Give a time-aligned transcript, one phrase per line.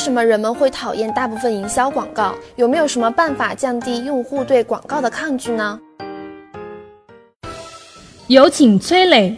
[0.00, 2.34] 什么人们会讨厌大部分营销广告？
[2.56, 5.78] 有没有什么办法降低用户对广告的抗拒呢？
[8.28, 9.36] 有请崔磊。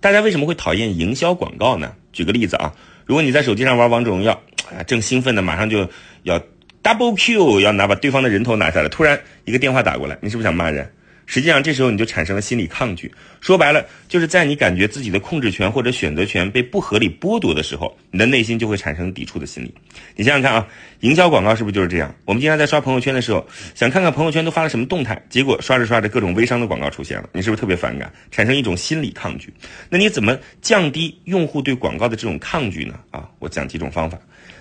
[0.00, 1.92] 大家为什么会讨厌营销广告呢？
[2.10, 2.72] 举个例子啊，
[3.04, 4.32] 如果你在手机上玩王者荣耀，
[4.74, 5.86] 啊，正兴奋的，马上就
[6.22, 6.40] 要
[6.82, 10.90] double Q，要拿把对方的人头拿下来，突然一个电话打过来，你是不是想骂人？
[11.32, 13.14] 实际上，这时候你就产生了心理抗拒。
[13.40, 19.72] 说白了，就是在你感觉自己的控制权或者选择权被不合理剥夺的时候，你的内心就会产生抵触的心理。
[20.16, 20.66] 你想想看啊，
[21.02, 22.12] 营销广告是不是就是这样？
[22.24, 29.54] 我们经常在刷朋友圈的时候，想看看朋友圈都发了什么动态，结果刷着刷着各种微商的广告出现了，你是不是特别反感，产生一种心理抗拒？
[29.88, 32.98] 那你怎么降低用户对广告的这种抗拒呢？
[33.12, 34.18] 啊，我讲几种方法。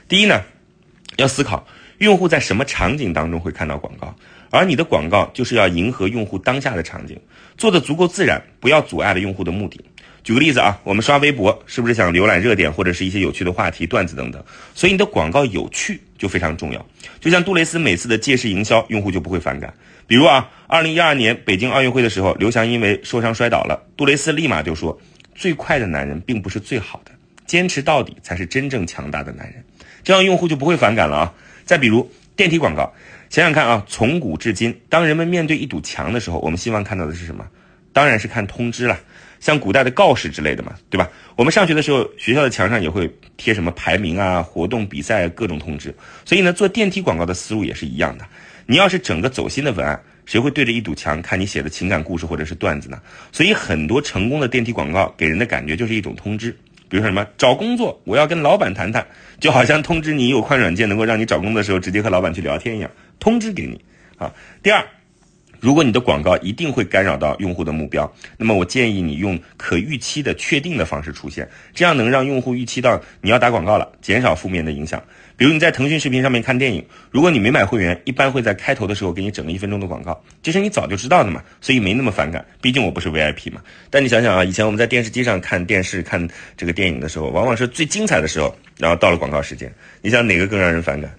[0.07, 0.39] 第一呢，
[1.17, 1.65] 要思考
[1.97, 4.15] 用户在什么场景当中会看到广告。
[4.49, 7.19] 而你的广告就是要迎合用户当下的场景，
[7.57, 9.79] 做的足够自然，不要阻碍了用户的目的。
[10.21, 14.43] 举个例子啊，我们刷微博是不是想浏览热点或者是一些有趣的话题、段子等等？
[14.75, 16.85] 所以你的广告有趣就非常重要。
[17.19, 19.73] 就像杜蕾斯每次的借势营销，用户就不会反感。
[20.05, 24.99] 比如啊，二零一二年北京奥运会的时候，刘翔因为受伤摔倒了，杜蕾斯立马就说
[25.35, 27.11] ：“最快的男人并不是最好的，
[27.47, 29.63] 坚持到底才是真正强大的男人。”
[30.03, 31.33] 这样用户就不会反感了啊。
[31.63, 32.89] 再比如电梯广告。
[33.29, 37.45] 想想看啊，从古至今，当人们面对一堵墙的时候，我们希望看到的是什么？
[37.91, 38.97] 当然是看通知了，
[39.41, 41.09] 像古代的告示之类的嘛，对吧？
[41.35, 45.93] 我们上学的时候，学校的墙上也会贴什么排名啊、活动、比赛各种通知。
[46.23, 48.25] 所以呢，做电梯广告的思路也是一样的。
[48.65, 53.01] 你要是整个走心的文案，谁会对着一堵墙看你写的情感故事或者是段子呢？
[53.33, 56.57] 所以很多成功的电梯广告给人的感觉就是一种通知。
[56.89, 59.05] 比如说什么找工作，我要跟老板谈谈，
[59.39, 62.89] 就好像通知你有款软件能够让你找工作的时候直接和老板去聊天一样。
[63.19, 63.79] 通知给你
[64.17, 64.33] 啊。
[64.63, 64.83] 第二，
[65.59, 75.01] 如果你的广告一定会干扰到用户的目标，那么我建议你用可预期的确定的方式出现，这样能让用户预期到你要打广告了，减少负面的影响。
[75.35, 82.45] 比如你在腾讯视频上面看电影，如果你没买会员，一般会在开头的时候给你整个一分钟的广告，这是你早就知道的嘛，所以没那么反感。
[82.61, 83.61] 毕竟我不是 VIP 嘛。
[83.89, 86.27] 但你想想啊，以前我们在电视机上看电视看
[86.57, 91.09] 这个电影的时候，往往是最精彩的时候，然后到了广告时间，你想哪个更让人反感？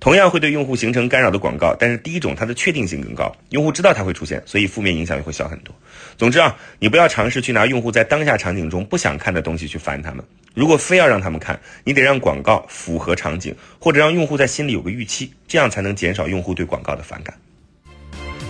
[0.00, 5.74] 同样会对用户形成干扰的广告，但是第一种它的确定性更高，用户知道它会出现，所以负面影响也会小很多。
[6.16, 10.24] 总之啊，你不要尝试去拿用户在当下场景中不想看的东西去烦他们。
[10.54, 17.38] 如果非要让他们看，你得让广告符合场景，或者让用户在心里有个预期，这样才能减少用户对广告的反感。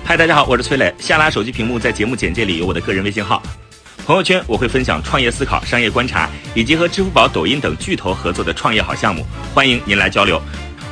[0.04, 0.94] 嗨，大家好，我是崔磊。
[1.00, 3.42] 下拉手机屏幕，在节目简介里有我的个人微信号。
[4.06, 10.40] 朋友圈我会分享创业思考、商业观察，以及和支付宝、抖音等巨头合作的创业好项目，欢迎您来交流。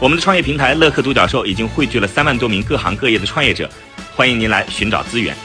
[0.01, 3.69] 我们的创业平台乐客独角兽已经汇聚了三万多名各行各业的创业者，
[4.15, 5.37] 欢迎您来寻找资源。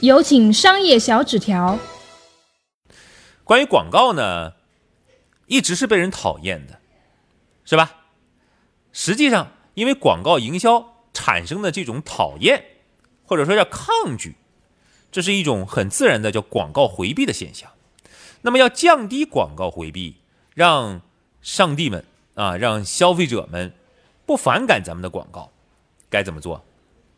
[0.00, 1.80] 有请商业小纸条。
[3.42, 4.52] 关于广告呢，
[5.46, 6.78] 一直是被人讨厌的，
[7.64, 7.90] 是吧？
[8.92, 12.64] 实际上，因为广告营销产生的这种讨厌，
[13.24, 14.36] 或者说叫抗拒，
[15.10, 17.68] 这是一种很自然的叫广告回避的现象。
[18.42, 20.16] 那么要降低广告回避，
[20.54, 21.00] 让
[21.42, 22.04] 上帝们
[22.34, 23.72] 啊，让消费者们
[24.24, 25.50] 不反感咱们的广告，
[26.10, 26.64] 该怎么做？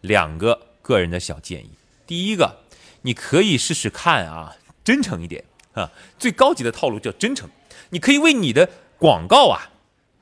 [0.00, 1.70] 两个个人的小建议。
[2.06, 2.58] 第一个，
[3.02, 7.48] 你可以试试看啊，真诚一点啊，最高级的套路叫真诚。
[7.90, 8.68] 你可以为你的
[8.98, 9.70] 广告啊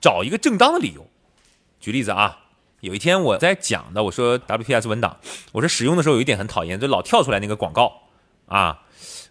[0.01, 1.07] 找一个正当的理由。
[1.78, 2.45] 举例子啊，
[2.81, 5.19] 有一天我在讲的，我说 WPS 文档，
[5.53, 8.03] 我说使用的时候有一点很讨厌，就老跳出来那个广告
[8.47, 8.83] 啊。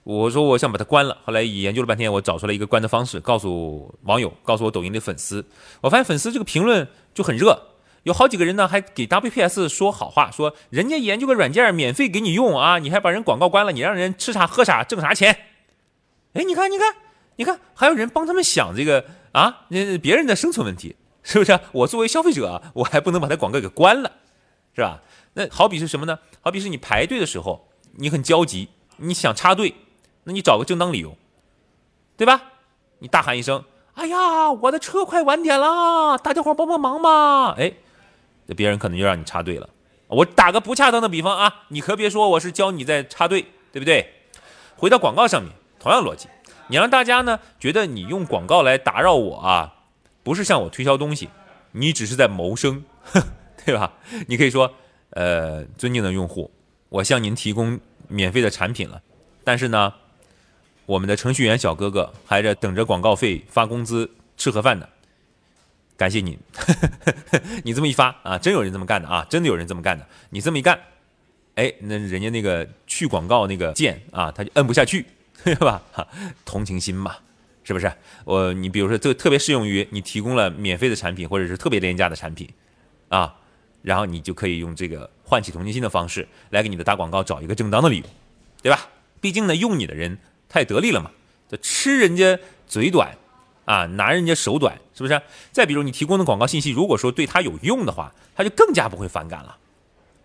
[0.06, 5.44] 我说我想把它关了，后来研究了半天，我找出来一个关的方式，告诉网友，告诉我抖音的粉丝。
[5.82, 7.60] 我发现粉丝这个评论就很热，
[8.04, 15.36] 有好几个人呢还给 WPS 说好话，说人家研究个软件免费给你用啊，你还把人广告关了，你让人吃啥喝啥挣啥钱？
[16.34, 16.96] 哎，你看你看
[17.38, 21.60] 你看，还有人帮他们想这个啊，那别人的生存问题是不是？
[21.72, 24.12] 我作为消费者，我还不能把他广告给关了，
[24.76, 25.02] 是吧？
[25.34, 26.20] 那好比是什么呢？
[26.42, 29.74] 好比是你排队的时候，你很焦急，你想插队。
[30.26, 31.16] 那你找个正当理由，
[32.18, 32.42] 对吧？
[33.00, 33.64] 你大喊一声
[33.96, 37.72] ：“哎呀，我的车快晚点了，大家伙帮帮忙吧！”哎，
[38.48, 39.70] 那别人可能就让你插队了。
[40.08, 44.14] 我打个不恰当的比方啊，你可别说我是教你在插队，对不对？
[44.76, 46.28] 回到广告上面，同样逻辑，
[46.68, 49.76] 你让大家呢觉得你用广告来打扰我啊，
[50.24, 51.30] 不是向我推销东西，
[51.72, 52.84] 你只是在谋生，
[53.66, 53.94] 对吧？
[54.28, 54.74] 你可以说，
[55.12, 56.52] 呃，尊敬的用户，
[56.90, 59.02] 我向您提供免费的产品了，
[59.44, 59.94] 但是呢，
[60.86, 64.88] 我们的程序员小哥哥还在等着广告费发工资吃盒饭呢。
[65.98, 66.38] 感谢你，
[67.64, 70.06] 你这么一发啊，真有人这么干的啊，真的有人这么干的。
[70.30, 70.78] 你这么一干，
[71.56, 75.06] 哎，那人家那个去广告那个键啊，他就摁不下去，
[75.44, 75.82] 对吧？
[75.94, 76.06] 哈，
[76.44, 77.16] 同情心嘛，
[77.64, 77.90] 是不是？
[78.26, 82.50] 我你比如说，这特别适用于你提供了免费的产品或者是特别廉价的产品
[83.08, 83.34] 啊，
[83.82, 88.04] 然后你就可以用这个唤起同情心的方式来给你的打广告找一个正当的理由，
[88.62, 88.90] 对吧？
[89.22, 90.18] 毕竟呢，用你的人
[90.56, 91.12] 太得力了嘛，
[91.50, 93.18] 这吃人家嘴短。
[93.66, 95.20] 啊，拿人家手短，是不是？
[95.52, 99.58] 再比如你提供的广告信息，如果说对他有用的话，他就更加不会反感了，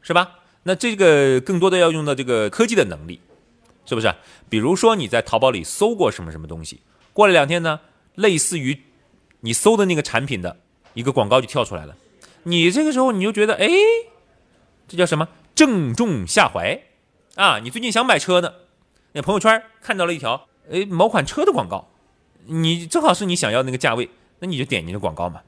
[0.03, 0.41] 是吧？
[0.65, 3.19] 那这个更多的要用到这个科技的能力，
[3.87, 4.15] 是不是？
[4.50, 6.83] 比如说你在淘宝里搜过什么什么东西，
[7.15, 7.81] 过了两天呢，
[8.15, 8.83] 类似于
[9.41, 10.59] 你搜的那个产品的
[10.93, 11.97] 一个广告就跳出来了，
[12.43, 13.67] 你这个时候你就觉得，哎，
[14.87, 15.26] 这叫什么？
[15.55, 16.83] 正中下怀
[17.37, 17.59] 啊！
[17.61, 18.53] 你最近想买车呢，
[19.12, 21.89] 那朋友圈看到了一条，哎，某款车的广告。
[22.47, 24.09] 你正好是你想要那个价位，
[24.39, 25.41] 那你就点你的广告嘛，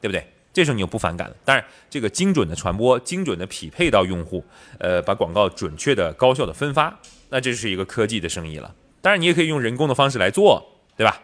[0.00, 0.26] 对不对？
[0.52, 1.36] 这时候你就不反感了。
[1.44, 4.44] 当然，这个精准的传播、精准的匹配到用户，
[4.78, 6.98] 呃，把广告准确的、高效的分发，
[7.28, 8.74] 那这是一个科技的生意了。
[9.00, 11.22] 当然，你也可以用人工的方式来做，对吧？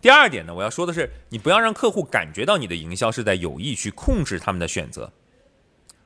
[0.00, 5.12] 第二点呢，我要说的是，你不要让客户感觉到你的营销是在有意去控制他们的选择。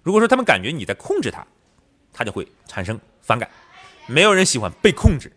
[0.02, 1.46] 如果说他们感觉你在控制他，
[2.12, 3.48] 他就会产生反感。
[4.12, 5.32] 没有人喜欢被控制，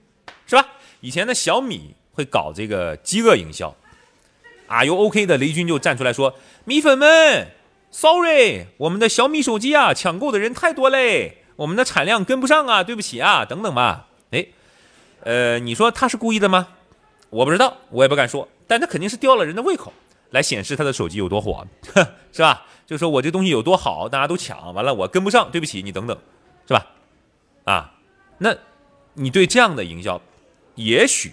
[0.46, 0.68] 是吧？
[1.02, 1.96] 以前的小米。
[2.16, 3.76] 会搞这个饥饿营销
[4.68, 7.50] ，Are you OK 的雷军就站出来说：“米粉们
[7.92, 14.48] ，Sorry，我们的小米手机啊，抢购的人太多嘞，我们的产量跟不上啊，对不起啊，等等吧。”哎，
[15.26, 16.70] 呃，你说他是故意的吗？
[17.32, 19.92] 我不知道，我也不敢说，但他肯定是吊了人的胃口，
[20.30, 21.68] 来显示他的手机有多火，
[22.32, 22.66] 是吧？
[22.88, 26.18] 就说我这东西有多好，大家都抢，完了我跟不上，对不起你等等，
[26.66, 26.88] 是吧？
[27.66, 27.95] 啊，
[28.38, 28.56] 那
[29.14, 30.22] 你对这样的营销，
[30.76, 31.32] 也许。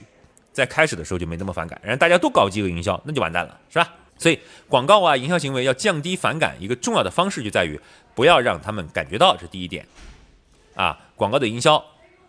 [0.52, 3.90] 在开始的时候就没那么反感，然后大家都搞饥饿营销，那就完蛋了，是吧？
[4.18, 4.38] 所以
[4.68, 7.80] 广告啊，营销行为要降低反感，一个重要的方式就在于
[8.14, 9.86] 不要让他们感觉到，这是第一点。
[10.74, 11.82] 啊，广告的营销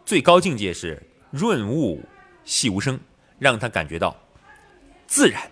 [0.06, 2.02] 最高境界是润物
[2.46, 2.98] 细无声，
[3.40, 4.16] 让他感觉到
[5.06, 5.52] 自然。